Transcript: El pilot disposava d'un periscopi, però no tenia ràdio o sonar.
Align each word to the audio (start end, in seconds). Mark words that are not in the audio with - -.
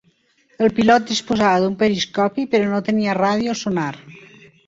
El 0.67 0.71
pilot 0.79 1.03
disposava 1.09 1.59
d'un 1.65 1.75
periscopi, 1.83 2.47
però 2.55 2.71
no 2.71 2.81
tenia 2.89 3.17
ràdio 3.21 3.53
o 3.57 3.61
sonar. 3.63 3.89